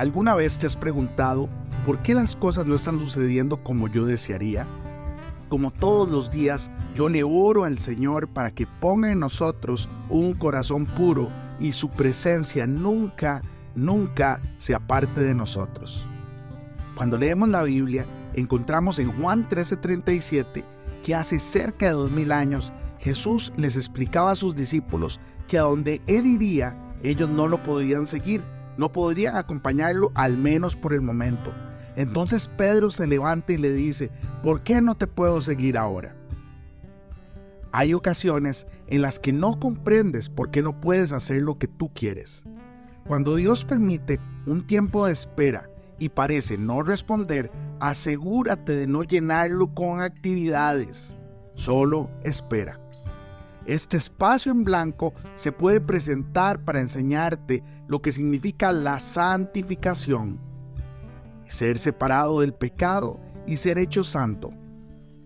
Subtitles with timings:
[0.00, 1.46] ¿Alguna vez te has preguntado
[1.84, 4.66] por qué las cosas no están sucediendo como yo desearía?
[5.50, 10.32] Como todos los días, yo le oro al Señor para que ponga en nosotros un
[10.32, 11.28] corazón puro
[11.60, 13.42] y su presencia nunca,
[13.74, 16.06] nunca se aparte de nosotros.
[16.96, 20.64] Cuando leemos la Biblia, encontramos en Juan 13:37
[21.04, 25.62] que hace cerca de dos mil años Jesús les explicaba a sus discípulos que a
[25.64, 28.40] donde Él iría, ellos no lo podían seguir,
[28.80, 31.52] no podrían acompañarlo al menos por el momento.
[31.96, 34.10] Entonces Pedro se levanta y le dice,
[34.42, 36.16] ¿por qué no te puedo seguir ahora?
[37.72, 41.90] Hay ocasiones en las que no comprendes por qué no puedes hacer lo que tú
[41.92, 42.42] quieres.
[43.06, 45.68] Cuando Dios permite un tiempo de espera
[45.98, 51.18] y parece no responder, asegúrate de no llenarlo con actividades.
[51.54, 52.80] Solo espera.
[53.66, 60.50] Este espacio en blanco se puede presentar para enseñarte lo que significa la santificación
[61.50, 64.52] ser separado del pecado y ser hecho santo.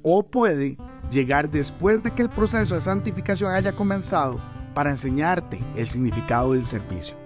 [0.03, 0.77] O puede
[1.11, 4.41] llegar después de que el proceso de santificación haya comenzado
[4.75, 7.17] para enseñarte el significado del servicio.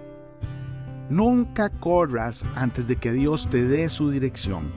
[1.09, 4.71] Nunca corras antes de que Dios te dé su dirección.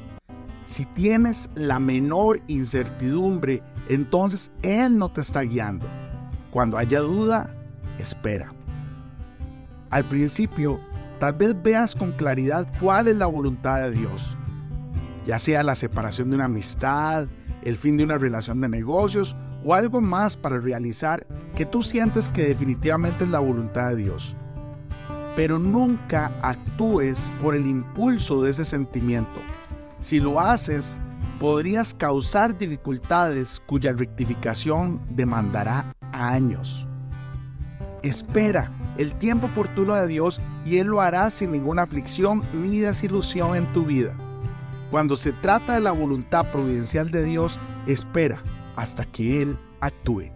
[0.67, 5.87] Si tienes la menor incertidumbre, entonces Él no te está guiando.
[6.53, 7.49] Cuando haya duda,
[7.99, 8.53] espera.
[9.89, 10.79] Al principio
[11.19, 14.37] tal vez veas con claridad cuál es la voluntad de Dios,
[15.25, 17.27] ya sea la separación de una amistad,
[17.63, 22.29] el fin de una relación de negocios o algo más para realizar que tú sientes
[22.29, 24.37] que definitivamente es la voluntad de Dios.
[25.35, 29.41] Pero nunca actúes por el impulso de ese sentimiento.
[30.01, 31.01] Si lo haces,
[31.41, 36.87] podrías causar dificultades cuya rectificación demandará años.
[38.03, 43.57] Espera el tiempo oportuno de Dios y Él lo hará sin ninguna aflicción ni desilusión
[43.57, 44.15] en tu vida.
[44.91, 48.43] Cuando se trata de la voluntad providencial de Dios, espera
[48.77, 50.31] hasta que Él actúe.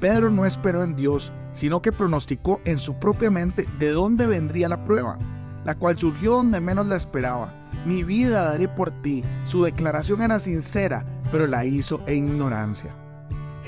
[0.00, 4.68] Pedro no esperó en Dios, sino que pronosticó en su propia mente de dónde vendría
[4.68, 5.18] la prueba,
[5.64, 7.52] la cual surgió donde menos la esperaba.
[7.84, 9.24] Mi vida daré por ti.
[9.44, 12.94] Su declaración era sincera, pero la hizo en ignorancia.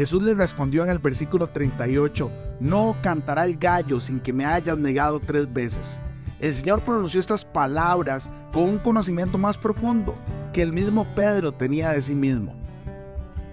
[0.00, 4.78] Jesús le respondió en el versículo 38, no cantará el gallo sin que me hayas
[4.78, 6.00] negado tres veces.
[6.38, 10.14] El Señor pronunció estas palabras con un conocimiento más profundo
[10.54, 12.54] que el mismo Pedro tenía de sí mismo.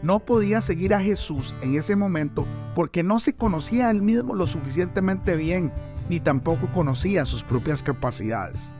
[0.01, 4.33] No podía seguir a Jesús en ese momento porque no se conocía a él mismo
[4.33, 5.69] lo suficientemente bien,
[6.07, 8.73] ni tampoco conocía sus propias capacidades.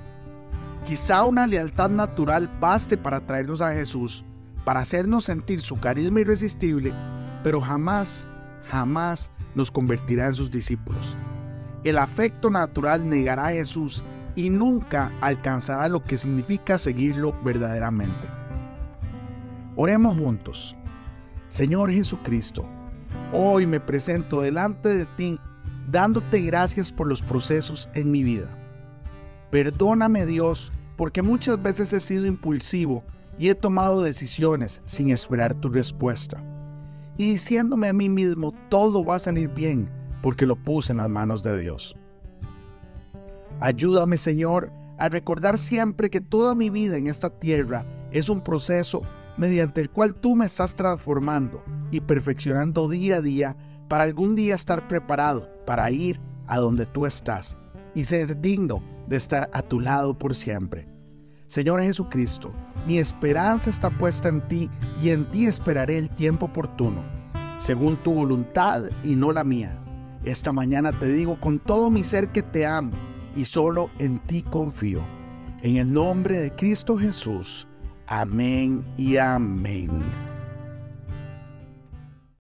[0.86, 4.24] Quizá una lealtad natural baste para traernos a Jesús,
[4.64, 6.94] para hacernos sentir su carisma irresistible,
[7.44, 8.28] pero jamás,
[8.66, 11.16] jamás nos convertirá en sus discípulos.
[11.84, 14.04] El afecto natural negará a Jesús
[14.36, 18.28] y nunca alcanzará lo que significa seguirlo verdaderamente.
[19.76, 20.76] Oremos juntos.
[21.50, 22.66] Señor Jesucristo,
[23.32, 25.40] hoy me presento delante de ti
[25.90, 28.48] dándote gracias por los procesos en mi vida.
[29.50, 33.04] Perdóname Dios porque muchas veces he sido impulsivo
[33.40, 36.44] y he tomado decisiones sin esperar tu respuesta
[37.18, 39.90] y diciéndome a mí mismo, todo va a salir bien
[40.22, 41.96] porque lo puse en las manos de Dios.
[43.60, 49.02] Ayúdame, Señor, a recordar siempre que toda mi vida en esta tierra es un proceso
[49.38, 53.56] mediante el cual tú me estás transformando y perfeccionando día a día
[53.88, 57.58] para algún día estar preparado para ir a donde tú estás
[57.96, 60.88] y ser digno de estar a tu lado por siempre.
[61.48, 62.52] Señor Jesucristo,
[62.86, 64.70] mi esperanza está puesta en ti
[65.02, 67.04] y en ti esperaré el tiempo oportuno,
[67.58, 69.80] según tu voluntad y no la mía.
[70.26, 72.92] Esta mañana te digo con todo mi ser que te amo
[73.34, 75.02] y solo en ti confío.
[75.62, 77.66] En el nombre de Cristo Jesús.
[78.08, 80.27] Amén y amén.